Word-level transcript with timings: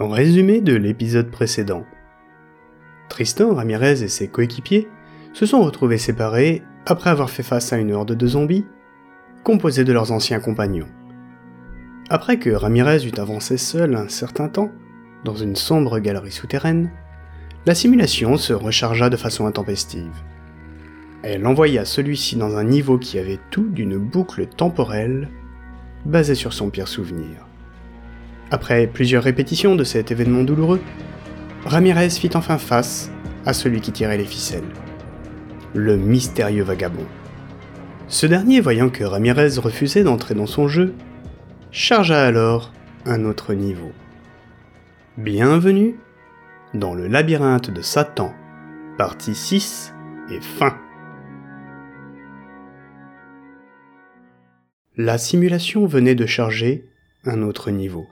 Résumé 0.00 0.60
de 0.60 0.74
l'épisode 0.74 1.30
précédent, 1.30 1.84
Tristan, 3.08 3.54
Ramirez 3.54 4.02
et 4.02 4.08
ses 4.08 4.26
coéquipiers 4.26 4.88
se 5.32 5.46
sont 5.46 5.62
retrouvés 5.62 5.98
séparés 5.98 6.64
après 6.84 7.10
avoir 7.10 7.30
fait 7.30 7.44
face 7.44 7.72
à 7.72 7.76
une 7.76 7.92
horde 7.92 8.16
de 8.16 8.26
zombies 8.26 8.66
composée 9.44 9.84
de 9.84 9.92
leurs 9.92 10.10
anciens 10.10 10.40
compagnons. 10.40 10.88
Après 12.10 12.40
que 12.40 12.50
Ramirez 12.50 13.06
eut 13.06 13.20
avancé 13.20 13.56
seul 13.56 13.94
un 13.94 14.08
certain 14.08 14.48
temps, 14.48 14.72
dans 15.24 15.36
une 15.36 15.54
sombre 15.54 16.00
galerie 16.00 16.32
souterraine, 16.32 16.90
la 17.64 17.76
simulation 17.76 18.36
se 18.36 18.52
rechargea 18.52 19.10
de 19.10 19.16
façon 19.16 19.46
intempestive. 19.46 20.24
Elle 21.22 21.46
envoya 21.46 21.84
celui-ci 21.84 22.34
dans 22.34 22.56
un 22.56 22.64
niveau 22.64 22.98
qui 22.98 23.16
avait 23.20 23.38
tout 23.52 23.68
d'une 23.68 23.98
boucle 23.98 24.46
temporelle 24.46 25.28
basée 26.04 26.34
sur 26.34 26.52
son 26.52 26.68
pire 26.68 26.88
souvenir. 26.88 27.43
Après 28.50 28.86
plusieurs 28.86 29.22
répétitions 29.22 29.76
de 29.76 29.84
cet 29.84 30.10
événement 30.10 30.42
douloureux, 30.42 30.80
Ramirez 31.64 32.10
fit 32.10 32.30
enfin 32.34 32.58
face 32.58 33.10
à 33.46 33.52
celui 33.52 33.80
qui 33.80 33.92
tirait 33.92 34.18
les 34.18 34.24
ficelles. 34.24 34.68
Le 35.74 35.96
mystérieux 35.96 36.62
vagabond. 36.62 37.06
Ce 38.06 38.26
dernier, 38.26 38.60
voyant 38.60 38.90
que 38.90 39.02
Ramirez 39.02 39.58
refusait 39.58 40.04
d'entrer 40.04 40.34
dans 40.34 40.46
son 40.46 40.68
jeu, 40.68 40.94
chargea 41.70 42.22
alors 42.22 42.72
un 43.06 43.24
autre 43.24 43.54
niveau. 43.54 43.92
Bienvenue 45.16 45.96
dans 46.74 46.94
le 46.94 47.06
labyrinthe 47.06 47.70
de 47.70 47.82
Satan, 47.82 48.34
partie 48.98 49.34
6 49.34 49.94
et 50.30 50.40
fin. 50.40 50.76
La 54.96 55.18
simulation 55.18 55.86
venait 55.86 56.14
de 56.14 56.26
charger 56.26 56.88
un 57.24 57.42
autre 57.42 57.70
niveau. 57.70 58.06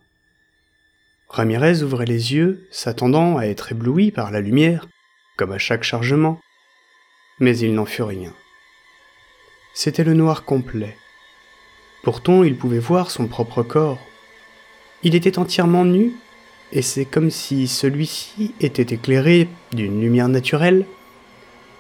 Ramirez 1.33 1.83
ouvrait 1.83 2.05
les 2.05 2.35
yeux, 2.35 2.69
s'attendant 2.71 3.39
à 3.39 3.47
être 3.47 3.73
ébloui 3.73 4.11
par 4.11 4.31
la 4.31 4.43
lumière, 4.43 4.87
comme 5.39 5.53
à 5.53 5.57
chaque 5.57 5.83
chargement, 5.83 6.39
mais 7.41 7.57
il 7.57 7.73
n'en 7.73 7.87
fut 7.87 8.03
rien. 8.03 8.35
C'était 9.73 10.05
le 10.05 10.13
noir 10.13 10.45
complet. 10.45 10.95
Pourtant, 12.03 12.45
il 12.45 12.59
pouvait 12.59 12.79
voir 12.79 13.11
son 13.11 13.29
propre 13.29 13.63
corps. 13.63 13.99
Il 15.03 15.15
était 15.15 15.39
entièrement 15.39 15.87
nu, 15.87 16.13
et 16.71 16.83
c'est 16.83 17.07
comme 17.07 17.31
si 17.31 17.67
celui-ci 17.67 18.55
était 18.61 18.95
éclairé 18.95 19.49
d'une 19.73 20.03
lumière 20.03 20.29
naturelle, 20.29 20.85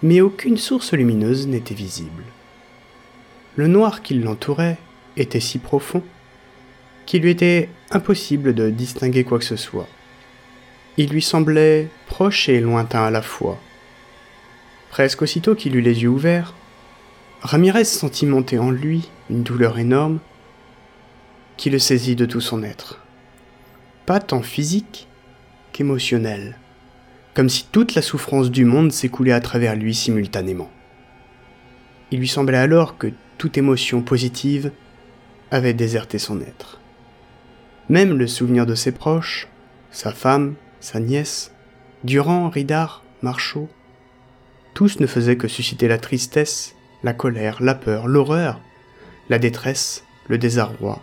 mais 0.02 0.22
aucune 0.22 0.56
source 0.56 0.94
lumineuse 0.94 1.46
n'était 1.46 1.74
visible. 1.74 2.24
Le 3.56 3.66
noir 3.66 4.00
qui 4.00 4.14
l'entourait 4.14 4.78
était 5.18 5.40
si 5.40 5.58
profond 5.58 6.02
qu'il 7.04 7.22
lui 7.22 7.30
était 7.30 7.68
impossible 7.94 8.54
de 8.54 8.70
distinguer 8.70 9.24
quoi 9.24 9.38
que 9.38 9.44
ce 9.44 9.56
soit. 9.56 9.88
Il 10.96 11.10
lui 11.10 11.22
semblait 11.22 11.88
proche 12.06 12.48
et 12.48 12.60
lointain 12.60 13.04
à 13.04 13.10
la 13.10 13.22
fois. 13.22 13.58
Presque 14.90 15.22
aussitôt 15.22 15.54
qu'il 15.54 15.74
eut 15.76 15.80
les 15.80 16.02
yeux 16.02 16.10
ouverts, 16.10 16.54
Ramirez 17.40 17.84
sentit 17.84 18.26
monter 18.26 18.58
en 18.58 18.70
lui 18.70 19.08
une 19.30 19.42
douleur 19.42 19.78
énorme 19.78 20.20
qui 21.56 21.70
le 21.70 21.78
saisit 21.78 22.14
de 22.14 22.26
tout 22.26 22.40
son 22.40 22.62
être. 22.62 23.00
Pas 24.04 24.20
tant 24.20 24.42
physique 24.42 25.08
qu'émotionnelle, 25.72 26.58
comme 27.34 27.48
si 27.48 27.66
toute 27.72 27.94
la 27.94 28.02
souffrance 28.02 28.50
du 28.50 28.64
monde 28.64 28.92
s'écoulait 28.92 29.32
à 29.32 29.40
travers 29.40 29.76
lui 29.76 29.94
simultanément. 29.94 30.70
Il 32.10 32.18
lui 32.18 32.28
semblait 32.28 32.58
alors 32.58 32.98
que 32.98 33.08
toute 33.38 33.56
émotion 33.56 34.02
positive 34.02 34.70
avait 35.50 35.72
déserté 35.72 36.18
son 36.18 36.40
être. 36.42 36.81
Même 37.92 38.16
le 38.16 38.26
souvenir 38.26 38.64
de 38.64 38.74
ses 38.74 38.90
proches, 38.90 39.48
sa 39.90 40.12
femme, 40.12 40.54
sa 40.80 40.98
nièce, 40.98 41.52
Durand, 42.04 42.48
Ridard, 42.48 43.04
Marchaud, 43.20 43.68
tous 44.72 44.98
ne 44.98 45.06
faisaient 45.06 45.36
que 45.36 45.46
susciter 45.46 45.88
la 45.88 45.98
tristesse, 45.98 46.74
la 47.02 47.12
colère, 47.12 47.62
la 47.62 47.74
peur, 47.74 48.08
l'horreur, 48.08 48.58
la 49.28 49.38
détresse, 49.38 50.04
le 50.26 50.38
désarroi, 50.38 51.02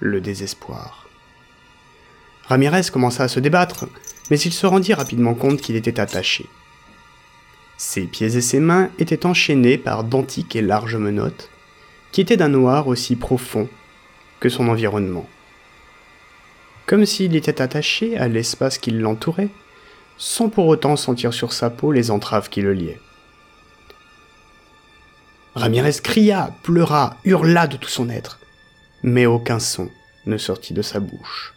le 0.00 0.22
désespoir. 0.22 1.10
Ramirez 2.46 2.84
commença 2.90 3.24
à 3.24 3.28
se 3.28 3.40
débattre, 3.40 3.84
mais 4.30 4.40
il 4.40 4.52
se 4.54 4.66
rendit 4.66 4.94
rapidement 4.94 5.34
compte 5.34 5.60
qu'il 5.60 5.76
était 5.76 6.00
attaché. 6.00 6.46
Ses 7.76 8.06
pieds 8.06 8.34
et 8.34 8.40
ses 8.40 8.60
mains 8.60 8.88
étaient 8.98 9.26
enchaînés 9.26 9.76
par 9.76 10.04
d'antiques 10.04 10.56
et 10.56 10.62
larges 10.62 10.96
menottes, 10.96 11.50
qui 12.12 12.22
étaient 12.22 12.38
d'un 12.38 12.48
noir 12.48 12.88
aussi 12.88 13.14
profond 13.14 13.68
que 14.40 14.48
son 14.48 14.70
environnement 14.70 15.28
comme 16.86 17.06
s'il 17.06 17.36
était 17.36 17.62
attaché 17.62 18.16
à 18.16 18.28
l'espace 18.28 18.78
qui 18.78 18.90
l'entourait, 18.90 19.50
sans 20.16 20.48
pour 20.48 20.66
autant 20.66 20.96
sentir 20.96 21.32
sur 21.32 21.52
sa 21.52 21.70
peau 21.70 21.92
les 21.92 22.10
entraves 22.10 22.48
qui 22.48 22.60
le 22.62 22.74
liaient. 22.74 23.00
Ramirez 25.54 26.00
cria, 26.02 26.54
pleura, 26.62 27.16
hurla 27.24 27.66
de 27.66 27.76
tout 27.76 27.88
son 27.88 28.08
être, 28.08 28.40
mais 29.02 29.26
aucun 29.26 29.58
son 29.58 29.90
ne 30.26 30.38
sortit 30.38 30.72
de 30.74 30.82
sa 30.82 31.00
bouche. 31.00 31.54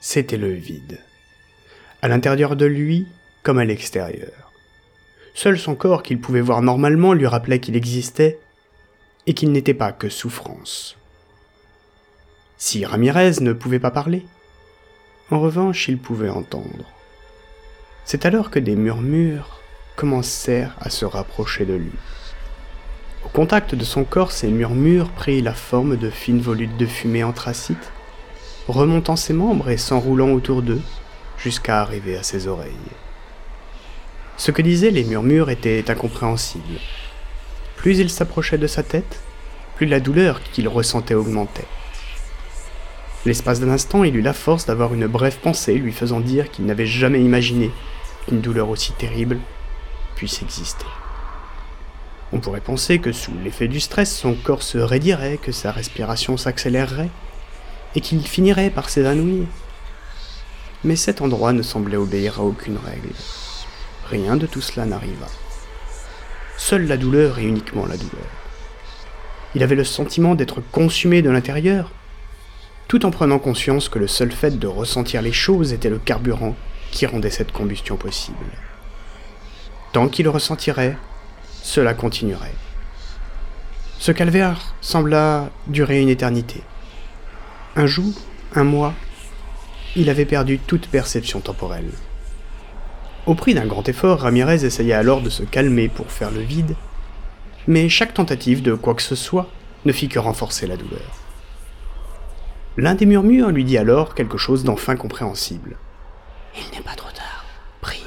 C'était 0.00 0.36
le 0.36 0.52
vide, 0.52 1.00
à 2.02 2.08
l'intérieur 2.08 2.56
de 2.56 2.66
lui 2.66 3.06
comme 3.42 3.58
à 3.58 3.64
l'extérieur. 3.64 4.52
Seul 5.34 5.58
son 5.58 5.74
corps 5.74 6.02
qu'il 6.02 6.20
pouvait 6.20 6.40
voir 6.40 6.62
normalement 6.62 7.12
lui 7.12 7.26
rappelait 7.26 7.60
qu'il 7.60 7.76
existait 7.76 8.38
et 9.26 9.34
qu'il 9.34 9.52
n'était 9.52 9.74
pas 9.74 9.92
que 9.92 10.08
souffrance. 10.08 10.96
Si 12.58 12.84
Ramirez 12.84 13.40
ne 13.40 13.52
pouvait 13.52 13.78
pas 13.78 13.90
parler, 13.90 14.26
en 15.30 15.40
revanche, 15.40 15.88
il 15.88 15.98
pouvait 15.98 16.28
entendre. 16.28 16.84
C'est 18.04 18.26
alors 18.26 18.50
que 18.50 18.60
des 18.60 18.76
murmures 18.76 19.60
commencèrent 19.96 20.76
à 20.78 20.90
se 20.90 21.04
rapprocher 21.04 21.64
de 21.64 21.74
lui. 21.74 21.92
Au 23.24 23.28
contact 23.28 23.74
de 23.74 23.84
son 23.84 24.04
corps, 24.04 24.30
ces 24.30 24.48
murmures 24.48 25.10
prirent 25.10 25.42
la 25.42 25.54
forme 25.54 25.96
de 25.96 26.10
fines 26.10 26.40
volutes 26.40 26.76
de 26.76 26.86
fumée 26.86 27.24
anthracite, 27.24 27.90
remontant 28.68 29.16
ses 29.16 29.32
membres 29.32 29.68
et 29.68 29.78
s'enroulant 29.78 30.30
autour 30.30 30.62
d'eux 30.62 30.82
jusqu'à 31.38 31.80
arriver 31.80 32.16
à 32.16 32.22
ses 32.22 32.46
oreilles. 32.46 32.72
Ce 34.36 34.52
que 34.52 34.62
disaient 34.62 34.90
les 34.90 35.04
murmures 35.04 35.50
était 35.50 35.90
incompréhensible. 35.90 36.78
Plus 37.76 37.98
il 37.98 38.10
s'approchait 38.10 38.58
de 38.58 38.66
sa 38.68 38.84
tête, 38.84 39.20
plus 39.74 39.86
la 39.86 39.98
douleur 39.98 40.40
qu'il 40.42 40.68
ressentait 40.68 41.14
augmentait. 41.14 41.66
L'espace 43.26 43.58
d'un 43.58 43.70
instant, 43.70 44.04
il 44.04 44.14
eut 44.14 44.22
la 44.22 44.32
force 44.32 44.66
d'avoir 44.66 44.94
une 44.94 45.08
brève 45.08 45.40
pensée 45.40 45.74
lui 45.74 45.90
faisant 45.90 46.20
dire 46.20 46.48
qu'il 46.48 46.64
n'avait 46.64 46.86
jamais 46.86 47.20
imaginé 47.20 47.72
qu'une 48.24 48.40
douleur 48.40 48.68
aussi 48.68 48.92
terrible 48.92 49.40
puisse 50.14 50.42
exister. 50.42 50.86
On 52.32 52.38
pourrait 52.38 52.60
penser 52.60 53.00
que 53.00 53.10
sous 53.10 53.32
l'effet 53.42 53.66
du 53.66 53.80
stress, 53.80 54.16
son 54.16 54.34
corps 54.34 54.62
se 54.62 54.78
raidirait, 54.78 55.38
que 55.42 55.50
sa 55.50 55.72
respiration 55.72 56.36
s'accélérerait, 56.36 57.10
et 57.96 58.00
qu'il 58.00 58.24
finirait 58.24 58.70
par 58.70 58.88
s'évanouir. 58.88 59.48
Mais 60.84 60.94
cet 60.94 61.20
endroit 61.20 61.52
ne 61.52 61.62
semblait 61.62 61.96
obéir 61.96 62.38
à 62.38 62.44
aucune 62.44 62.78
règle. 62.78 63.10
Rien 64.08 64.36
de 64.36 64.46
tout 64.46 64.60
cela 64.60 64.86
n'arriva. 64.86 65.26
Seule 66.56 66.86
la 66.86 66.96
douleur 66.96 67.40
et 67.40 67.44
uniquement 67.44 67.86
la 67.86 67.96
douleur. 67.96 68.30
Il 69.56 69.64
avait 69.64 69.74
le 69.74 69.82
sentiment 69.82 70.36
d'être 70.36 70.60
consumé 70.70 71.22
de 71.22 71.30
l'intérieur, 71.30 71.90
tout 72.88 73.04
en 73.04 73.10
prenant 73.10 73.38
conscience 73.38 73.88
que 73.88 73.98
le 73.98 74.06
seul 74.06 74.30
fait 74.30 74.58
de 74.58 74.66
ressentir 74.66 75.22
les 75.22 75.32
choses 75.32 75.72
était 75.72 75.90
le 75.90 75.98
carburant 75.98 76.54
qui 76.90 77.06
rendait 77.06 77.30
cette 77.30 77.52
combustion 77.52 77.96
possible. 77.96 78.36
Tant 79.92 80.08
qu'il 80.08 80.28
ressentirait, 80.28 80.96
cela 81.62 81.94
continuerait. 81.94 82.54
Ce 83.98 84.12
calvaire 84.12 84.74
sembla 84.80 85.50
durer 85.66 86.00
une 86.00 86.08
éternité. 86.08 86.62
Un 87.74 87.86
jour, 87.86 88.12
un 88.54 88.64
mois, 88.64 88.94
il 89.96 90.10
avait 90.10 90.26
perdu 90.26 90.58
toute 90.58 90.88
perception 90.88 91.40
temporelle. 91.40 91.90
Au 93.26 93.34
prix 93.34 93.54
d'un 93.54 93.66
grand 93.66 93.88
effort, 93.88 94.20
Ramirez 94.20 94.64
essaya 94.64 94.98
alors 94.98 95.22
de 95.22 95.30
se 95.30 95.42
calmer 95.42 95.88
pour 95.88 96.12
faire 96.12 96.30
le 96.30 96.40
vide, 96.40 96.76
mais 97.66 97.88
chaque 97.88 98.14
tentative 98.14 98.62
de 98.62 98.74
quoi 98.74 98.94
que 98.94 99.02
ce 99.02 99.16
soit 99.16 99.50
ne 99.84 99.92
fit 99.92 100.08
que 100.08 100.20
renforcer 100.20 100.66
la 100.66 100.76
douleur. 100.76 101.25
L'un 102.78 102.94
des 102.94 103.06
murmures 103.06 103.50
lui 103.50 103.64
dit 103.64 103.78
alors 103.78 104.14
quelque 104.14 104.36
chose 104.36 104.62
d'enfin 104.62 104.96
compréhensible. 104.96 105.76
Il 106.54 106.76
n'est 106.76 106.84
pas 106.84 106.94
trop 106.94 107.10
tard, 107.10 107.44
prie. 107.80 108.04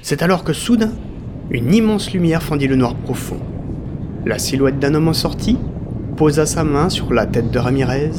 C'est 0.00 0.22
alors 0.22 0.42
que 0.42 0.54
soudain, 0.54 0.92
une 1.50 1.74
immense 1.74 2.10
lumière 2.12 2.42
fendit 2.42 2.66
le 2.66 2.76
noir 2.76 2.94
profond. 2.94 3.40
La 4.24 4.38
silhouette 4.38 4.78
d'un 4.78 4.94
homme 4.94 5.08
en 5.08 5.12
sortit 5.12 5.58
posa 6.16 6.46
sa 6.46 6.64
main 6.64 6.88
sur 6.88 7.12
la 7.12 7.26
tête 7.26 7.50
de 7.50 7.58
Ramirez, 7.58 8.12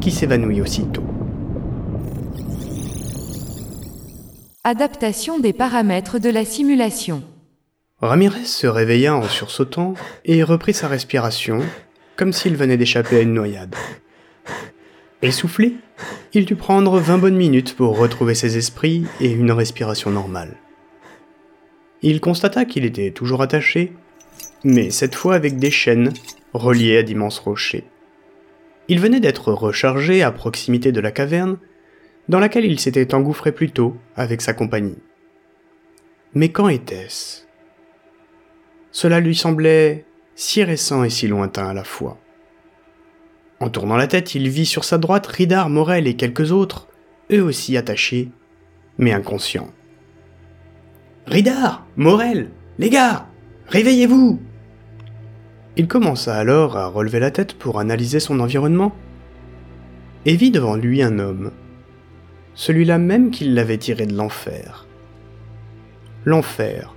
qui 0.00 0.10
s'évanouit 0.10 0.60
aussitôt. 0.60 1.04
Adaptation 4.64 5.38
des 5.38 5.52
paramètres 5.52 6.18
de 6.18 6.28
la 6.28 6.44
simulation. 6.44 7.22
Ramirez 8.00 8.46
se 8.46 8.66
réveilla 8.66 9.14
en 9.14 9.22
sursautant 9.22 9.94
et 10.24 10.42
reprit 10.42 10.74
sa 10.74 10.88
respiration, 10.88 11.60
comme 12.16 12.32
s'il 12.32 12.56
venait 12.56 12.76
d'échapper 12.76 13.18
à 13.18 13.20
une 13.20 13.34
noyade. 13.34 13.76
Essoufflé, 15.22 15.74
il 16.32 16.46
dut 16.46 16.56
prendre 16.56 16.98
20 16.98 17.18
bonnes 17.18 17.36
minutes 17.36 17.76
pour 17.76 17.98
retrouver 17.98 18.34
ses 18.34 18.56
esprits 18.56 19.04
et 19.20 19.30
une 19.30 19.52
respiration 19.52 20.10
normale. 20.10 20.56
Il 22.00 22.22
constata 22.22 22.64
qu'il 22.64 22.86
était 22.86 23.10
toujours 23.10 23.42
attaché, 23.42 23.92
mais 24.64 24.88
cette 24.88 25.14
fois 25.14 25.34
avec 25.34 25.58
des 25.58 25.70
chaînes 25.70 26.14
reliées 26.54 26.96
à 26.96 27.02
d'immenses 27.02 27.38
rochers. 27.38 27.84
Il 28.88 28.98
venait 28.98 29.20
d'être 29.20 29.52
rechargé 29.52 30.22
à 30.22 30.32
proximité 30.32 30.90
de 30.90 31.00
la 31.00 31.10
caverne 31.10 31.58
dans 32.30 32.40
laquelle 32.40 32.64
il 32.64 32.80
s'était 32.80 33.12
engouffré 33.12 33.52
plus 33.52 33.70
tôt 33.70 33.96
avec 34.16 34.40
sa 34.40 34.54
compagnie. 34.54 34.98
Mais 36.32 36.48
quand 36.48 36.68
était-ce? 36.68 37.42
Cela 38.90 39.20
lui 39.20 39.34
semblait 39.34 40.06
si 40.34 40.64
récent 40.64 41.04
et 41.04 41.10
si 41.10 41.28
lointain 41.28 41.68
à 41.68 41.74
la 41.74 41.84
fois. 41.84 42.18
En 43.60 43.68
tournant 43.68 43.96
la 43.96 44.06
tête, 44.06 44.34
il 44.34 44.48
vit 44.48 44.64
sur 44.64 44.84
sa 44.84 44.96
droite 44.96 45.26
Ridar, 45.26 45.68
Morel 45.68 46.06
et 46.06 46.16
quelques 46.16 46.50
autres, 46.50 46.88
eux 47.30 47.42
aussi 47.42 47.76
attachés, 47.76 48.30
mais 48.96 49.12
inconscients. 49.12 49.70
Ridar 51.26 51.86
Morel 51.96 52.50
Les 52.78 52.88
gars 52.88 53.26
Réveillez-vous 53.68 54.40
Il 55.76 55.88
commença 55.88 56.34
alors 56.34 56.78
à 56.78 56.86
relever 56.86 57.20
la 57.20 57.30
tête 57.30 57.52
pour 57.52 57.78
analyser 57.78 58.18
son 58.18 58.40
environnement, 58.40 58.94
et 60.24 60.36
vit 60.36 60.50
devant 60.50 60.76
lui 60.76 61.02
un 61.02 61.18
homme, 61.18 61.50
celui-là 62.54 62.96
même 62.96 63.30
qui 63.30 63.44
l'avait 63.44 63.78
tiré 63.78 64.06
de 64.06 64.16
l'enfer. 64.16 64.86
L'enfer, 66.24 66.94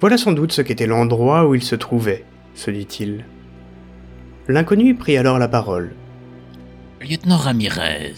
voilà 0.00 0.16
sans 0.16 0.32
doute 0.32 0.52
ce 0.52 0.62
qu'était 0.62 0.86
l'endroit 0.86 1.48
où 1.48 1.56
il 1.56 1.62
se 1.62 1.74
trouvait, 1.74 2.24
se 2.54 2.70
dit-il. 2.70 3.24
L'inconnu 4.46 4.94
prit 4.94 5.16
alors 5.16 5.40
la 5.40 5.48
parole. 5.48 5.94
Lieutenant 7.06 7.36
Ramirez, 7.36 8.14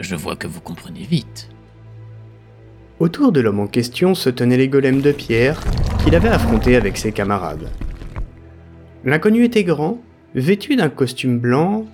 je 0.00 0.14
vois 0.14 0.36
que 0.36 0.46
vous 0.46 0.62
comprenez 0.62 1.02
vite. 1.02 1.50
Autour 2.98 3.30
de 3.30 3.40
l'homme 3.40 3.60
en 3.60 3.66
question 3.66 4.14
se 4.14 4.30
tenaient 4.30 4.56
les 4.56 4.68
golems 4.68 5.02
de 5.02 5.12
pierre 5.12 5.62
qu'il 6.02 6.14
avait 6.14 6.30
affrontés 6.30 6.76
avec 6.76 6.96
ses 6.96 7.12
camarades. 7.12 7.68
L'inconnu 9.04 9.44
était 9.44 9.64
grand, 9.64 10.00
vêtu 10.34 10.76
d'un 10.76 10.88
costume 10.88 11.38
blanc, 11.38 11.84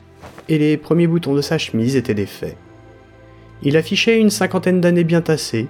et 0.49 0.59
les 0.59 0.77
premiers 0.77 1.09
boutons 1.09 1.35
de 1.35 1.43
sa 1.43 1.59
chemise 1.59 1.97
étaient 1.97 2.15
défaits. 2.15 2.57
Il 3.65 3.77
affichait 3.77 4.21
une 4.21 4.31
cinquantaine 4.31 4.81
d'années 4.81 5.03
bien 5.03 5.23
tassées, 5.23 5.67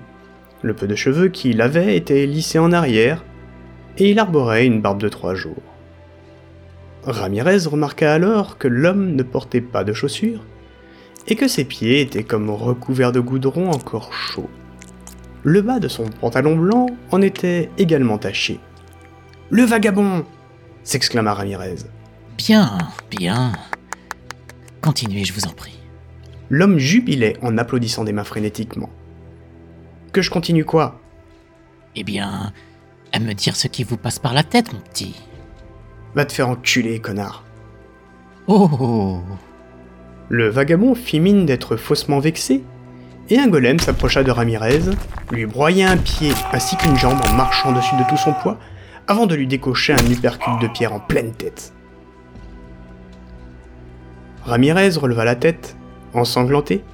le 0.60 0.74
peu 0.74 0.86
de 0.86 0.96
cheveux 0.96 1.28
qu'il 1.28 1.62
avait 1.62 1.96
était 1.96 2.26
lissé 2.26 2.58
en 2.58 2.72
arrière, 2.72 3.24
et 3.96 4.10
il 4.10 4.18
arborait 4.18 4.66
une 4.66 4.82
barbe 4.82 5.00
de 5.00 5.08
trois 5.08 5.34
jours. 5.34 5.73
Ramirez 7.06 7.66
remarqua 7.66 8.12
alors 8.12 8.58
que 8.58 8.68
l'homme 8.68 9.14
ne 9.14 9.22
portait 9.22 9.60
pas 9.60 9.84
de 9.84 9.92
chaussures 9.92 10.44
et 11.26 11.36
que 11.36 11.48
ses 11.48 11.64
pieds 11.64 12.00
étaient 12.00 12.24
comme 12.24 12.50
recouverts 12.50 13.12
de 13.12 13.20
goudron 13.20 13.70
encore 13.70 14.12
chaud. 14.12 14.48
Le 15.42 15.60
bas 15.60 15.78
de 15.78 15.88
son 15.88 16.04
pantalon 16.04 16.56
blanc 16.56 16.86
en 17.10 17.20
était 17.20 17.70
également 17.76 18.18
taché. 18.18 18.60
Le 19.50 19.62
vagabond 19.62 20.24
s'exclama 20.82 21.34
Ramirez. 21.34 21.76
Bien, 22.38 22.78
bien. 23.10 23.52
Continuez, 24.80 25.24
je 25.24 25.32
vous 25.32 25.46
en 25.46 25.52
prie. 25.52 25.78
L'homme 26.50 26.78
jubilait 26.78 27.36
en 27.42 27.58
applaudissant 27.58 28.04
des 28.04 28.12
mains 28.12 28.24
frénétiquement. 28.24 28.90
Que 30.12 30.22
je 30.22 30.30
continue 30.30 30.64
quoi? 30.64 31.00
Eh 31.96 32.04
bien, 32.04 32.52
à 33.12 33.18
me 33.18 33.32
dire 33.32 33.56
ce 33.56 33.68
qui 33.68 33.84
vous 33.84 33.96
passe 33.96 34.18
par 34.18 34.34
la 34.34 34.42
tête, 34.42 34.72
mon 34.72 34.80
petit. 34.80 35.14
Va 36.14 36.24
te 36.24 36.32
faire 36.32 36.48
enculer, 36.48 37.00
connard. 37.00 37.44
Oh, 38.46 38.68
oh, 38.72 38.78
oh. 38.80 39.20
Le 40.28 40.48
vagabond 40.48 40.94
fit 40.94 41.20
mine 41.20 41.46
d'être 41.46 41.76
faussement 41.76 42.18
vexé, 42.18 42.62
et 43.30 43.38
un 43.38 43.48
golem 43.48 43.78
s'approcha 43.78 44.22
de 44.22 44.30
Ramirez, 44.30 44.82
lui 45.30 45.46
broya 45.46 45.90
un 45.90 45.96
pied 45.96 46.32
ainsi 46.52 46.76
qu'une 46.76 46.96
jambe 46.96 47.20
en 47.26 47.32
marchant 47.32 47.72
dessus 47.72 47.96
de 47.96 48.08
tout 48.08 48.16
son 48.16 48.32
poids, 48.32 48.58
avant 49.06 49.26
de 49.26 49.34
lui 49.34 49.46
décocher 49.46 49.92
un 49.92 50.10
uppercut 50.10 50.58
de 50.60 50.68
pierre 50.68 50.92
en 50.92 51.00
pleine 51.00 51.32
tête. 51.32 51.72
Ramirez 54.44 54.90
releva 54.90 55.24
la 55.24 55.36
tête, 55.36 55.76
ensanglanté, 56.12 56.84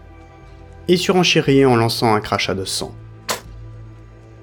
et 0.89 0.97
surenchérit 0.97 1.65
en 1.65 1.77
lançant 1.77 2.15
un 2.15 2.21
crachat 2.21 2.55
de 2.55 2.65
sang. 2.65 2.95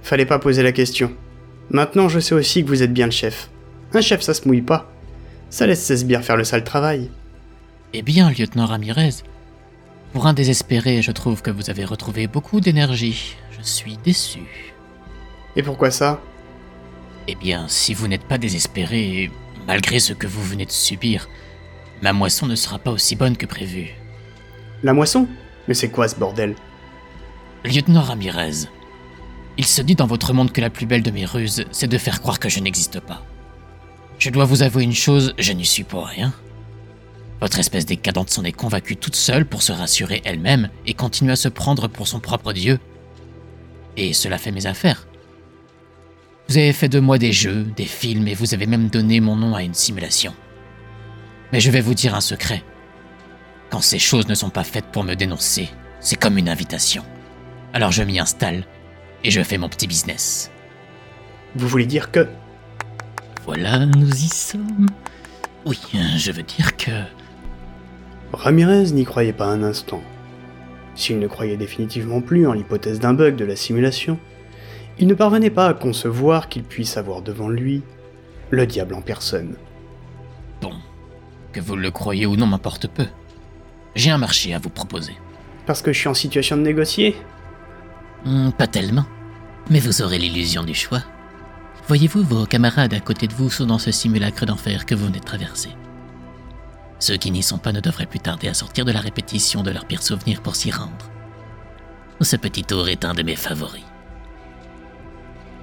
Fallait 0.01 0.25
pas 0.25 0.39
poser 0.39 0.63
la 0.63 0.71
question. 0.71 1.11
Maintenant 1.69 2.07
je 2.07 2.19
sais 2.19 2.35
aussi 2.35 2.63
que 2.63 2.69
vous 2.69 2.83
êtes 2.83 2.93
bien 2.93 3.05
le 3.05 3.11
chef. 3.11 3.49
Un 3.93 4.01
chef, 4.01 4.21
ça 4.21 4.33
se 4.33 4.47
mouille 4.47 4.61
pas. 4.61 4.91
Ça 5.49 5.65
laisse 5.65 5.83
ses 5.83 5.97
sbires 5.97 6.23
faire 6.23 6.37
le 6.37 6.43
sale 6.43 6.63
travail. 6.63 7.09
Eh 7.93 8.01
bien, 8.01 8.29
lieutenant 8.29 8.65
Ramirez, 8.65 9.23
pour 10.13 10.27
un 10.27 10.33
désespéré, 10.33 11.01
je 11.01 11.11
trouve 11.11 11.41
que 11.41 11.51
vous 11.51 11.69
avez 11.69 11.85
retrouvé 11.85 12.27
beaucoup 12.27 12.59
d'énergie. 12.59 13.35
Je 13.57 13.63
suis 13.63 13.97
déçu. 13.97 14.73
Et 15.55 15.63
pourquoi 15.63 15.89
ça? 15.89 16.19
Eh 17.27 17.35
bien, 17.35 17.67
si 17.67 17.93
vous 17.93 18.07
n'êtes 18.07 18.23
pas 18.23 18.37
désespéré, 18.37 19.31
malgré 19.65 19.99
ce 19.99 20.13
que 20.13 20.27
vous 20.27 20.43
venez 20.43 20.65
de 20.65 20.71
subir, 20.71 21.27
ma 22.01 22.13
moisson 22.13 22.45
ne 22.45 22.55
sera 22.55 22.79
pas 22.79 22.91
aussi 22.91 23.15
bonne 23.15 23.37
que 23.37 23.45
prévu. 23.45 23.89
La 24.83 24.93
moisson? 24.93 25.27
Mais 25.67 25.73
c'est 25.73 25.89
quoi 25.89 26.07
ce 26.07 26.15
bordel? 26.15 26.55
Lieutenant 27.65 28.01
Ramirez, 28.01 28.67
il 29.57 29.65
se 29.65 29.81
dit 29.81 29.95
dans 29.95 30.07
votre 30.07 30.33
monde 30.33 30.51
que 30.51 30.61
la 30.61 30.69
plus 30.69 30.85
belle 30.85 31.03
de 31.03 31.11
mes 31.11 31.25
ruses, 31.25 31.65
c'est 31.71 31.87
de 31.87 31.97
faire 31.97 32.21
croire 32.21 32.39
que 32.39 32.49
je 32.49 32.59
n'existe 32.59 32.99
pas. 32.99 33.25
Je 34.19 34.29
dois 34.31 34.45
vous 34.45 34.63
avouer 34.63 34.83
une 34.83 34.93
chose, 34.93 35.33
je 35.37 35.53
n'y 35.53 35.65
suis 35.65 35.83
pour 35.83 36.07
rien. 36.07 36.33
Votre 37.39 37.59
espèce 37.59 37.85
décadente 37.85 38.31
s'en 38.31 38.43
est 38.43 38.51
convaincue 38.51 38.95
toute 38.95 39.15
seule 39.15 39.45
pour 39.45 39.61
se 39.61 39.71
rassurer 39.71 40.21
elle-même 40.25 40.69
et 40.87 40.95
continue 40.95 41.31
à 41.31 41.35
se 41.35 41.49
prendre 41.49 41.87
pour 41.87 42.07
son 42.07 42.19
propre 42.19 42.51
dieu. 42.51 42.79
Et 43.95 44.13
cela 44.13 44.39
fait 44.39 44.51
mes 44.51 44.65
affaires. 44.65 45.07
Vous 46.49 46.57
avez 46.57 46.73
fait 46.73 46.89
de 46.89 46.99
moi 46.99 47.19
des 47.19 47.31
jeux, 47.31 47.63
des 47.75 47.85
films 47.85 48.27
et 48.27 48.33
vous 48.33 48.53
avez 48.53 48.65
même 48.65 48.89
donné 48.89 49.19
mon 49.19 49.35
nom 49.35 49.53
à 49.53 49.61
une 49.61 49.75
simulation. 49.75 50.33
Mais 51.51 51.59
je 51.59 51.69
vais 51.69 51.81
vous 51.81 51.93
dire 51.93 52.15
un 52.15 52.21
secret. 52.21 52.63
Quand 53.69 53.81
ces 53.81 53.99
choses 53.99 54.27
ne 54.27 54.35
sont 54.35 54.49
pas 54.49 54.63
faites 54.63 54.87
pour 54.87 55.03
me 55.03 55.13
dénoncer, 55.13 55.69
c'est 55.99 56.15
comme 56.15 56.37
une 56.37 56.49
invitation. 56.49 57.03
Alors 57.73 57.91
je 57.91 58.01
m'y 58.01 58.19
installe 58.19 58.65
et 59.23 59.29
je 59.29 59.43
fais 59.43 59.57
mon 59.57 59.69
petit 59.69 59.87
business. 59.87 60.49
Vous 61.55 61.67
voulez 61.67 61.85
dire 61.85 62.11
que... 62.11 62.27
Voilà, 63.47 63.85
nous 63.85 64.09
y 64.09 64.27
sommes. 64.27 64.87
Oui, 65.65 65.79
je 66.17 66.31
veux 66.33 66.43
dire 66.43 66.75
que... 66.75 66.91
Ramirez 68.33 68.91
n'y 68.91 69.05
croyait 69.05 69.31
pas 69.31 69.47
un 69.47 69.63
instant. 69.63 70.01
S'il 70.95 71.17
ne 71.17 71.27
croyait 71.27 71.55
définitivement 71.55 72.19
plus 72.19 72.45
en 72.45 72.51
l'hypothèse 72.51 72.99
d'un 72.99 73.13
bug 73.13 73.37
de 73.37 73.45
la 73.45 73.55
simulation, 73.55 74.19
il 74.99 75.07
ne 75.07 75.13
parvenait 75.13 75.49
pas 75.49 75.67
à 75.67 75.73
concevoir 75.73 76.49
qu'il 76.49 76.63
puisse 76.63 76.97
avoir 76.97 77.21
devant 77.21 77.47
lui 77.47 77.83
le 78.49 78.67
diable 78.67 78.95
en 78.95 79.01
personne. 79.01 79.55
Bon, 80.61 80.73
que 81.53 81.61
vous 81.61 81.77
le 81.77 81.89
croyez 81.89 82.25
ou 82.25 82.35
non 82.35 82.47
m'importe 82.47 82.87
peu. 82.87 83.05
J'ai 83.95 84.11
un 84.11 84.17
marché 84.17 84.53
à 84.53 84.59
vous 84.59 84.69
proposer. 84.69 85.13
Parce 85.65 85.81
que 85.81 85.93
je 85.93 85.99
suis 85.99 86.09
en 86.09 86.13
situation 86.13 86.57
de 86.57 86.63
négocier 86.63 87.15
Hmm, 88.25 88.49
pas 88.51 88.67
tellement. 88.67 89.05
Mais 89.69 89.79
vous 89.79 90.01
aurez 90.01 90.17
l'illusion 90.17 90.63
du 90.63 90.73
choix. 90.73 91.03
Voyez-vous, 91.87 92.21
vos 92.23 92.45
camarades 92.45 92.93
à 92.93 92.99
côté 92.99 93.27
de 93.27 93.33
vous 93.33 93.49
sont 93.49 93.65
dans 93.65 93.77
ce 93.77 93.91
simulacre 93.91 94.45
d'enfer 94.45 94.85
que 94.85 94.93
vous 94.93 95.05
venez 95.05 95.21
de 95.21 95.25
traverser. 95.25 95.69
Ceux 96.99 97.15
qui 97.15 97.31
n'y 97.31 97.41
sont 97.41 97.59
pas 97.59 97.71
ne 97.71 97.79
devraient 97.79 98.05
plus 98.05 98.19
tarder 98.19 98.49
à 98.49 98.53
sortir 98.53 98.83
de 98.83 98.91
la 98.91 98.99
répétition 98.99 99.63
de 99.63 99.71
leurs 99.71 99.85
pires 99.85 100.03
souvenirs 100.03 100.41
pour 100.41 100.57
s'y 100.57 100.69
rendre. 100.69 101.09
Ce 102.19 102.35
petit 102.35 102.63
tour 102.63 102.89
est 102.89 103.05
un 103.05 103.13
de 103.13 103.23
mes 103.23 103.37
favoris. 103.37 103.85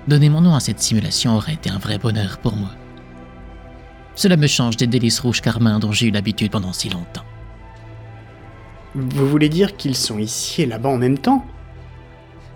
Donner 0.09 0.31
mon 0.31 0.41
nom 0.41 0.55
à 0.55 0.61
cette 0.61 0.81
simulation 0.81 1.37
aurait 1.37 1.55
été 1.55 1.69
un 1.69 1.79
vrai 1.79 1.99
bonheur 1.99 2.39
pour 2.39 2.57
moi. 2.57 2.71
Cela 4.15 4.39
me 4.39 4.47
change 4.47 4.79
des 4.79 4.87
délices 4.87 5.21
rouges 5.21 5.43
carmin 5.43 5.79
dont 5.79 5.93
j'ai 5.93 6.07
eu 6.07 6.11
l'habitude 6.11 6.53
pendant 6.53 6.73
si 6.73 6.89
longtemps. 6.89 7.25
Vous 8.95 9.29
voulez 9.29 9.51
dire 9.51 9.77
qu'ils 9.77 9.97
sont 9.97 10.19
ici 10.19 10.63
et 10.63 10.67
là-bas 10.67 10.89
en 10.89 10.99
même 10.99 11.19
temps? 11.19 11.45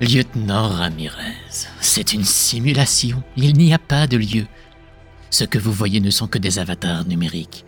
Lieutenant 0.01 0.69
Ramirez, 0.69 1.67
c'est 1.81 2.13
une 2.13 2.23
simulation. 2.23 3.21
Il 3.37 3.55
n'y 3.55 3.75
a 3.75 3.81
pas 3.81 4.07
de 4.07 4.17
lieu. 4.17 4.47
Ce 5.29 5.43
que 5.43 5.59
vous 5.59 5.73
voyez 5.73 6.01
ne 6.01 6.11
sont 6.11 6.29
que 6.29 6.39
des 6.39 6.61
avatars 6.61 7.05
numériques, 7.05 7.65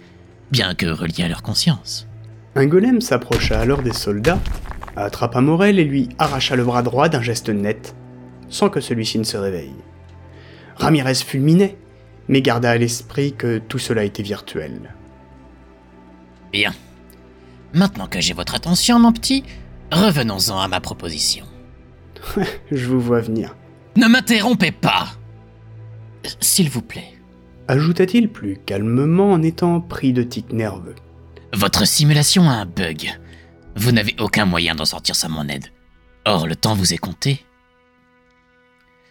bien 0.53 0.77
que 0.77 0.87
reliés 0.87 1.25
à 1.25 1.29
leur 1.29 1.43
conscience. 1.43 2.07
Un 2.55 2.67
golem 2.67 3.01
s'approcha 3.01 3.59
alors 3.59 3.83
des 3.83 3.93
soldats, 3.93 4.39
attrapa 4.95 5.41
Morel 5.41 5.81
et 5.81 5.85
lui 5.85 6.09
arracha 6.19 6.55
le 6.55 6.63
bras 6.63 6.83
droit 6.83 7.09
d'un 7.09 7.21
geste 7.21 7.49
net, 7.49 7.97
sans 8.49 8.69
que 8.69 8.81
celui-ci 8.81 9.19
ne 9.19 9.25
se 9.25 9.37
réveille. 9.37 9.75
Ramirez 10.77 11.17
fulminait, 11.17 11.77
mais 12.29 12.43
garda 12.43 12.71
à 12.71 12.77
l'esprit 12.77 13.33
que 13.33 13.59
tout 13.59 13.81
cela 13.81 14.05
était 14.05 14.23
virtuel. 14.23 14.95
Bien. 16.53 16.75
Maintenant 17.75 18.07
que 18.07 18.21
j'ai 18.21 18.35
votre 18.35 18.55
attention, 18.55 19.01
mon 19.01 19.13
petit, 19.13 19.43
revenons-en 19.91 20.61
à 20.61 20.69
ma 20.69 20.81
proposition. 20.81 21.45
Je 22.71 22.87
vous 22.87 23.00
vois 23.00 23.21
venir. 23.21 23.57
Ne 23.97 24.07
m'interrompez 24.07 24.73
pas 24.73 25.09
S'il 26.41 26.71
vous 26.71 26.83
plaît. 26.83 27.15
Ajouta-t-il 27.69 28.29
plus 28.29 28.59
calmement 28.67 29.33
en 29.33 29.43
étant 29.43 29.81
pris 29.81 30.12
de 30.12 30.23
tics 30.23 30.53
nerveux. 30.53 30.97
Votre 31.53 31.87
simulation 31.87 32.49
a 32.49 32.55
un 32.55 32.67
bug. 32.67 33.11
Vous 33.77 33.93
n'avez 33.93 34.15
aucun 34.19 34.45
moyen 34.45 34.75
d'en 34.75 34.85
sortir 34.85 35.15
sans 35.15 35.29
mon 35.29 35.49
aide. 35.49 35.67
Or, 36.25 36.47
le 36.47 36.57
temps 36.57 36.75
vous 36.75 36.93
est 36.93 36.99
compté. 36.99 37.45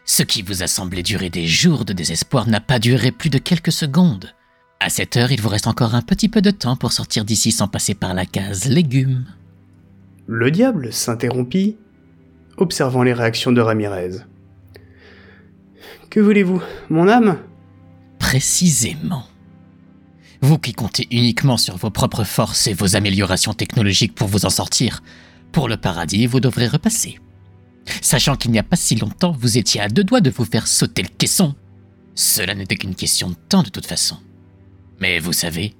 Ce 0.06 0.24
qui 0.24 0.42
vous 0.42 0.64
a 0.64 0.68
semblé 0.68 1.04
durer 1.04 1.30
des 1.30 1.48
jours 1.48 1.86
de 1.86 1.94
désespoir 1.94 2.48
n'a 2.48 2.60
pas 2.60 2.80
duré 2.80 3.12
plus 3.12 3.30
de 3.30 3.38
quelques 3.38 3.72
secondes. 3.72 4.34
À 4.80 4.90
cette 4.90 5.18
heure, 5.18 5.32
il 5.32 5.42
vous 5.42 5.50
reste 5.50 5.68
encore 5.68 5.96
un 5.96 6.02
petit 6.02 6.30
peu 6.30 6.42
de 6.42 6.52
temps 6.52 6.76
pour 6.76 6.94
sortir 6.94 7.26
d'ici 7.26 7.52
sans 7.52 7.68
passer 7.68 7.94
par 7.94 8.14
la 8.14 8.26
case 8.26 8.66
légumes. 8.66 9.26
Le 10.28 10.52
diable 10.52 10.94
s'interrompit, 10.94 11.78
observant 12.62 13.04
les 13.04 13.14
réactions 13.14 13.52
de 13.52 13.62
Ramirez. 13.62 14.18
Que 16.10 16.20
voulez-vous, 16.20 16.62
mon 16.90 17.08
âme? 17.08 17.40
Précisément. 18.18 19.26
Vous 20.42 20.58
qui 20.58 20.74
comptez 20.74 21.08
uniquement 21.12 21.58
sur 21.58 21.78
vos 21.78 21.90
propres 21.90 22.24
forces 22.24 22.68
et 22.68 22.74
vos 22.74 22.96
améliorations 22.96 23.54
technologiques 23.54 24.16
pour 24.16 24.28
vous 24.28 24.46
en 24.46 24.50
sortir, 24.50 25.04
pour 25.52 25.68
le 25.68 25.78
paradis, 25.78 26.28
vous 26.28 26.40
devrez 26.40 26.68
repasser. 26.68 27.20
Sachant 28.02 28.36
qu'il 28.36 28.52
n'y 28.52 28.60
a 28.60 28.64
pas 28.64 28.76
si 28.76 28.96
longtemps, 28.96 29.36
vous 29.38 29.58
étiez 29.58 29.82
à 29.82 29.90
deux 29.90 30.04
doigts 30.04 30.22
de 30.22 30.30
vous 30.30 30.46
faire 30.46 30.68
sauter 30.68 31.02
le 31.02 31.10
caisson. 31.10 31.56
Cela 32.16 32.56
n'était 32.56 32.76
qu'une 32.76 32.96
question 32.96 33.30
de 33.30 33.36
temps 33.48 33.64
de 33.64 33.70
toute 33.70 33.86
façon. 33.86 34.18
Mais 35.00 35.20
vous 35.20 35.34
savez, 35.34 35.76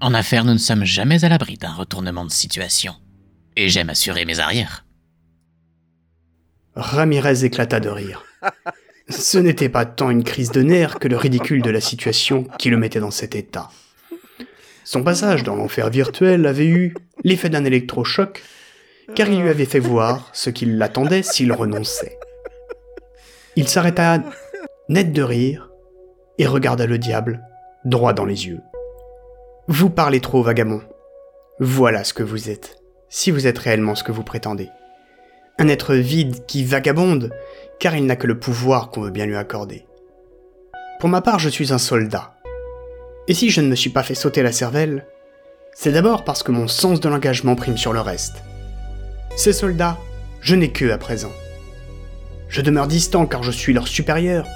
en 0.00 0.14
affaires, 0.14 0.44
nous 0.44 0.52
ne 0.52 0.58
sommes 0.58 0.84
jamais 0.84 1.24
à 1.24 1.28
l'abri 1.28 1.56
d'un 1.56 1.72
retournement 1.72 2.24
de 2.24 2.30
situation. 2.30 2.94
Et 3.56 3.68
j'aime 3.68 3.90
assurer 3.90 4.24
mes 4.24 4.38
arrières. 4.38 4.84
Ramirez 6.78 7.44
éclata 7.44 7.80
de 7.80 7.88
rire. 7.88 8.24
Ce 9.08 9.36
n'était 9.36 9.68
pas 9.68 9.84
tant 9.84 10.10
une 10.10 10.22
crise 10.22 10.52
de 10.52 10.62
nerfs 10.62 11.00
que 11.00 11.08
le 11.08 11.16
ridicule 11.16 11.60
de 11.60 11.70
la 11.70 11.80
situation 11.80 12.44
qui 12.56 12.70
le 12.70 12.76
mettait 12.76 13.00
dans 13.00 13.10
cet 13.10 13.34
état. 13.34 13.68
Son 14.84 15.02
passage 15.02 15.42
dans 15.42 15.56
l'enfer 15.56 15.90
virtuel 15.90 16.46
avait 16.46 16.68
eu 16.68 16.94
l'effet 17.24 17.48
d'un 17.48 17.64
électrochoc, 17.64 18.44
car 19.16 19.28
il 19.28 19.42
lui 19.42 19.48
avait 19.48 19.64
fait 19.64 19.80
voir 19.80 20.30
ce 20.32 20.50
qui 20.50 20.66
l'attendait 20.66 21.24
s'il 21.24 21.52
renonçait. 21.52 22.16
Il 23.56 23.66
s'arrêta 23.66 24.22
net 24.88 25.12
de 25.12 25.22
rire 25.22 25.70
et 26.38 26.46
regarda 26.46 26.86
le 26.86 26.98
diable 26.98 27.42
droit 27.84 28.12
dans 28.12 28.24
les 28.24 28.46
yeux. 28.46 28.60
Vous 29.66 29.90
parlez 29.90 30.20
trop, 30.20 30.44
vagabond. 30.44 30.82
Voilà 31.58 32.04
ce 32.04 32.14
que 32.14 32.22
vous 32.22 32.50
êtes, 32.50 32.76
si 33.08 33.32
vous 33.32 33.48
êtes 33.48 33.58
réellement 33.58 33.96
ce 33.96 34.04
que 34.04 34.12
vous 34.12 34.22
prétendez. 34.22 34.68
Un 35.58 35.68
être 35.68 35.94
vide 35.94 36.46
qui 36.46 36.64
vagabonde, 36.64 37.32
car 37.80 37.96
il 37.96 38.06
n'a 38.06 38.16
que 38.16 38.26
le 38.26 38.38
pouvoir 38.38 38.90
qu'on 38.90 39.00
veut 39.00 39.10
bien 39.10 39.26
lui 39.26 39.36
accorder. 39.36 39.86
Pour 41.00 41.08
ma 41.08 41.20
part, 41.20 41.38
je 41.38 41.48
suis 41.48 41.72
un 41.72 41.78
soldat. 41.78 42.34
Et 43.26 43.34
si 43.34 43.50
je 43.50 43.60
ne 43.60 43.68
me 43.68 43.74
suis 43.74 43.90
pas 43.90 44.02
fait 44.02 44.14
sauter 44.14 44.42
la 44.42 44.52
cervelle, 44.52 45.06
c'est 45.74 45.92
d'abord 45.92 46.24
parce 46.24 46.42
que 46.42 46.52
mon 46.52 46.68
sens 46.68 47.00
de 47.00 47.08
l'engagement 47.08 47.56
prime 47.56 47.76
sur 47.76 47.92
le 47.92 48.00
reste. 48.00 48.36
Ces 49.36 49.52
soldats, 49.52 49.98
je 50.40 50.54
n'ai 50.54 50.70
qu'eux 50.70 50.92
à 50.92 50.98
présent. 50.98 51.32
Je 52.48 52.62
demeure 52.62 52.86
distant 52.86 53.26
car 53.26 53.42
je 53.42 53.50
suis 53.50 53.72
leur 53.72 53.86
supérieur, 53.86 54.46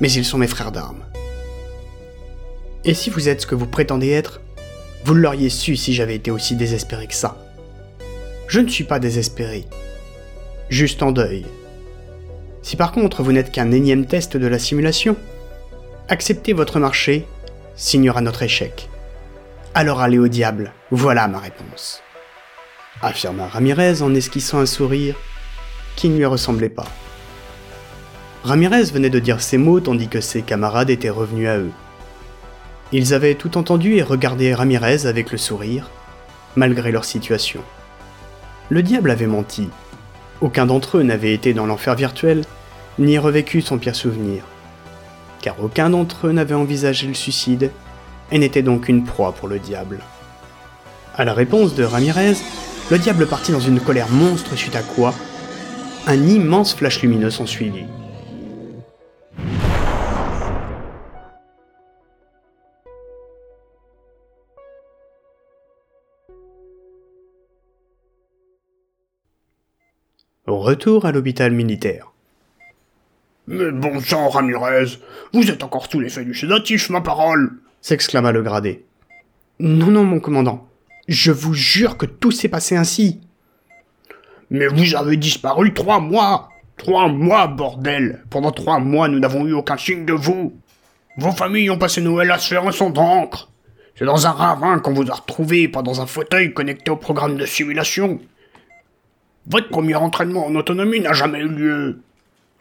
mais 0.00 0.10
ils 0.10 0.24
sont 0.24 0.38
mes 0.38 0.46
frères 0.46 0.72
d'armes. 0.72 1.04
Et 2.84 2.94
si 2.94 3.10
vous 3.10 3.28
êtes 3.28 3.42
ce 3.42 3.46
que 3.46 3.54
vous 3.54 3.66
prétendez 3.66 4.10
être, 4.10 4.40
vous 5.04 5.14
l'auriez 5.14 5.50
su 5.50 5.76
si 5.76 5.94
j'avais 5.94 6.16
été 6.16 6.30
aussi 6.30 6.56
désespéré 6.56 7.06
que 7.06 7.14
ça. 7.14 7.36
Je 8.48 8.60
ne 8.60 8.68
suis 8.68 8.84
pas 8.84 8.98
désespéré, 8.98 9.66
juste 10.68 11.02
en 11.02 11.12
deuil. 11.12 11.46
Si 12.62 12.76
par 12.76 12.92
contre 12.92 13.22
vous 13.22 13.32
n'êtes 13.32 13.52
qu'un 13.52 13.70
énième 13.70 14.06
test 14.06 14.36
de 14.36 14.46
la 14.46 14.58
simulation, 14.58 15.16
acceptez 16.08 16.52
votre 16.52 16.80
marché 16.80 17.26
signera 17.76 18.20
notre 18.20 18.42
échec. 18.42 18.88
Alors 19.74 20.00
allez 20.00 20.18
au 20.18 20.28
diable, 20.28 20.72
voilà 20.90 21.28
ma 21.28 21.38
réponse. 21.38 22.02
Affirma 23.02 23.46
Ramirez 23.46 24.02
en 24.02 24.14
esquissant 24.14 24.58
un 24.58 24.66
sourire 24.66 25.14
qui 25.96 26.08
ne 26.08 26.16
lui 26.16 26.24
ressemblait 26.24 26.68
pas. 26.68 26.86
Ramirez 28.42 28.84
venait 28.84 29.10
de 29.10 29.18
dire 29.18 29.40
ces 29.40 29.58
mots 29.58 29.80
tandis 29.80 30.08
que 30.08 30.20
ses 30.20 30.42
camarades 30.42 30.90
étaient 30.90 31.10
revenus 31.10 31.48
à 31.48 31.58
eux. 31.58 31.72
Ils 32.92 33.12
avaient 33.12 33.34
tout 33.34 33.58
entendu 33.58 33.96
et 33.96 34.02
regardé 34.02 34.54
Ramirez 34.54 35.06
avec 35.06 35.32
le 35.32 35.38
sourire, 35.38 35.90
malgré 36.54 36.92
leur 36.92 37.04
situation. 37.04 37.60
Le 38.70 38.82
diable 38.82 39.10
avait 39.10 39.26
menti. 39.26 39.68
Aucun 40.40 40.66
d'entre 40.66 40.98
eux 40.98 41.02
n'avait 41.02 41.32
été 41.32 41.54
dans 41.54 41.66
l'enfer 41.66 41.94
virtuel, 41.94 42.44
ni 42.98 43.18
revécu 43.18 43.62
son 43.62 43.78
pire 43.78 43.96
souvenir. 43.96 44.42
Car 45.40 45.62
aucun 45.62 45.90
d'entre 45.90 46.26
eux 46.26 46.32
n'avait 46.32 46.54
envisagé 46.54 47.06
le 47.06 47.14
suicide, 47.14 47.70
et 48.32 48.38
n'était 48.38 48.62
donc 48.62 48.88
une 48.88 49.04
proie 49.04 49.32
pour 49.32 49.48
le 49.48 49.58
diable. 49.58 50.00
À 51.14 51.24
la 51.24 51.32
réponse 51.32 51.74
de 51.74 51.84
Ramirez, 51.84 52.34
le 52.90 52.98
diable 52.98 53.26
partit 53.26 53.52
dans 53.52 53.60
une 53.60 53.80
colère 53.80 54.10
monstre 54.10 54.56
suite 54.56 54.76
à 54.76 54.82
quoi 54.82 55.14
un 56.06 56.22
immense 56.26 56.74
flash 56.74 57.02
lumineux 57.02 57.30
s'ensuivit. 57.30 57.86
Retour 70.46 71.06
à 71.06 71.12
l'hôpital 71.12 71.52
militaire. 71.52 72.12
Mais 73.48 73.70
bon 73.72 74.00
sang, 74.00 74.28
Ramirez, 74.28 74.98
vous 75.32 75.50
êtes 75.50 75.64
encore 75.64 75.90
sous 75.90 75.98
l'effet 75.98 76.24
du 76.24 76.34
sédatif, 76.34 76.88
ma 76.90 77.00
parole 77.00 77.52
s'exclama 77.80 78.30
le 78.30 78.42
gradé. 78.42 78.84
Non, 79.58 79.86
non, 79.86 80.04
mon 80.04 80.20
commandant. 80.20 80.68
Je 81.08 81.32
vous 81.32 81.54
jure 81.54 81.96
que 81.96 82.06
tout 82.06 82.30
s'est 82.30 82.48
passé 82.48 82.76
ainsi. 82.76 83.20
Mais 84.50 84.66
vous 84.68 84.94
avez 84.94 85.16
disparu 85.16 85.74
trois 85.74 86.00
mois 86.00 86.48
Trois 86.76 87.08
mois, 87.08 87.46
bordel 87.46 88.22
Pendant 88.30 88.52
trois 88.52 88.78
mois, 88.78 89.08
nous 89.08 89.18
n'avons 89.18 89.46
eu 89.46 89.52
aucun 89.52 89.76
signe 89.76 90.04
de 90.04 90.12
vous 90.12 90.52
Vos 91.16 91.32
familles 91.32 91.70
ont 91.70 91.78
passé 91.78 92.00
Noël 92.00 92.30
à 92.30 92.38
se 92.38 92.48
faire 92.48 92.66
un 92.66 92.72
son 92.72 92.90
d'encre 92.90 93.48
C'est 93.96 94.04
dans 94.04 94.26
un 94.26 94.32
ravin 94.32 94.78
qu'on 94.78 94.92
vous 94.92 95.10
a 95.10 95.14
retrouvé, 95.14 95.66
pas 95.68 95.82
dans 95.82 96.00
un 96.00 96.06
fauteuil 96.06 96.52
connecté 96.52 96.90
au 96.90 96.96
programme 96.96 97.36
de 97.36 97.46
simulation 97.46 98.20
votre 99.48 99.68
premier 99.68 99.94
entraînement 99.94 100.46
en 100.46 100.54
autonomie 100.54 101.00
n'a 101.00 101.12
jamais 101.12 101.40
eu 101.40 101.48
lieu. 101.48 102.00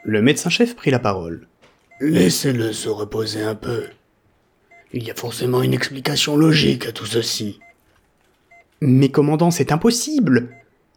Le 0.03 0.21
médecin-chef 0.21 0.75
prit 0.75 0.91
la 0.91 0.99
parole. 0.99 1.47
Laissez-le 1.99 2.73
se 2.73 2.89
reposer 2.89 3.41
un 3.41 3.55
peu. 3.55 3.85
Il 4.93 5.03
y 5.03 5.11
a 5.11 5.15
forcément 5.15 5.63
une 5.63 5.73
explication 5.73 6.37
logique 6.37 6.85
à 6.85 6.91
tout 6.91 7.05
ceci. 7.05 7.59
Mais 8.81 9.09
commandant, 9.09 9.51
c'est 9.51 9.71
impossible. 9.71 10.49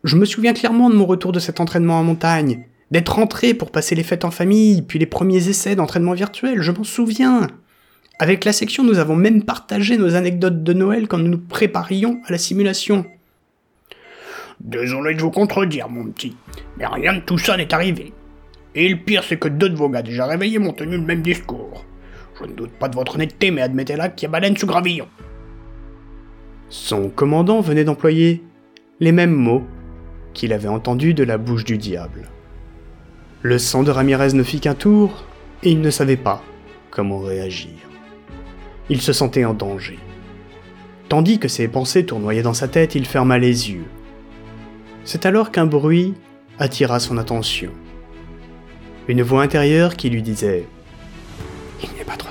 Je 0.05 0.17
me 0.17 0.25
souviens 0.25 0.53
clairement 0.53 0.91
de 0.91 0.95
mon 0.95 1.07
retour 1.07 1.33
de 1.33 1.41
cet 1.41 1.61
entraînement 1.61 1.99
en 1.99 2.05
montagne, 2.05 2.67
d'être 2.91 3.15
rentré 3.15 3.55
pour 3.55 3.71
passer 3.71 3.95
les 3.95 4.03
fêtes 4.03 4.25
en 4.25 4.31
famille, 4.31 4.83
puis 4.83 4.99
les 4.99 5.07
premiers 5.07 5.49
essais 5.49 5.75
d'entraînement 5.75 6.13
virtuel, 6.13 6.61
je 6.61 6.71
m'en 6.71 6.85
souviens. 6.85 7.47
Avec 8.19 8.45
la 8.45 8.53
section, 8.53 8.85
nous 8.85 8.99
avons 8.99 9.17
même 9.17 9.43
partagé 9.43 9.97
nos 9.97 10.17
anecdotes 10.17 10.63
de 10.63 10.73
Noël 10.73 11.09
quand 11.09 11.19
nous 11.19 11.29
nous 11.29 11.39
préparions 11.39 12.21
à 12.27 12.33
la 12.33 12.39
simulation. 12.39 13.07
Désolé 14.61 15.15
de 15.15 15.21
vous 15.21 15.31
contredire, 15.31 15.89
mon 15.89 16.07
petit, 16.07 16.37
mais 16.77 16.87
rien 16.87 17.15
de 17.15 17.21
tout 17.21 17.39
ça 17.39 17.57
n'est 17.57 17.73
arrivé. 17.73 18.13
Et 18.75 18.89
le 18.89 18.97
pire, 18.97 19.23
c'est 19.23 19.39
que 19.39 19.49
deux 19.49 19.69
de 19.69 19.77
vos 19.77 19.89
gars 19.89 20.03
déjà 20.03 20.27
réveillés 20.27 20.59
m'ont 20.59 20.73
tenu 20.73 20.97
le 20.97 21.03
même 21.03 21.23
discours. 21.23 21.85
Je 22.39 22.45
ne 22.45 22.53
doute 22.53 22.73
pas 22.73 22.89
de 22.89 22.97
votre 22.97 23.15
honnêteté, 23.15 23.51
mais 23.51 23.63
admettez-la 23.63 24.09
qu'il 24.09 24.27
y 24.27 24.29
a 24.29 24.33
baleine 24.33 24.57
sous 24.57 24.67
gravillon. 24.67 25.07
Son 26.69 27.09
commandant 27.09 27.61
venait 27.61 27.85
d'employer 27.85 28.43
les 29.01 29.13
mêmes 29.13 29.35
mots 29.35 29.65
qu'il 30.35 30.53
avait 30.53 30.69
entendus 30.69 31.15
de 31.15 31.25
la 31.25 31.39
bouche 31.39 31.65
du 31.65 31.79
diable. 31.79 32.29
Le 33.43 33.59
sang 33.59 33.85
de 33.85 33.91
Ramirez 33.91 34.33
ne 34.35 34.43
fit 34.43 34.61
qu'un 34.61 34.75
tour, 34.75 35.25
et 35.63 35.71
il 35.71 35.81
ne 35.81 35.91
savait 35.91 36.17
pas 36.17 36.43
comment 36.91 37.21
réagir. 37.21 37.71
Il 38.91 39.01
se 39.01 39.13
sentait 39.13 39.45
en 39.45 39.55
danger. 39.55 39.99
Tandis 41.09 41.39
que 41.39 41.49
ses 41.49 41.69
pensées 41.69 42.05
tournoyaient 42.05 42.43
dans 42.43 42.55
sa 42.55 42.69
tête, 42.69 42.95
il 42.95 43.07
ferma 43.07 43.39
les 43.39 43.71
yeux 43.71 43.87
c'est 45.09 45.25
alors 45.25 45.51
qu'un 45.51 45.65
bruit 45.65 46.13
attira 46.59 47.01
son 47.01 47.17
attention. 47.17 47.71
Une 49.09 49.23
voix 49.23 49.43
intérieure 49.43 49.97
qui 49.97 50.11
lui 50.11 50.21
disait⁇ 50.21 50.67
Il 51.83 51.97
n'est 51.97 52.05
pas 52.05 52.19
trop 52.19 52.29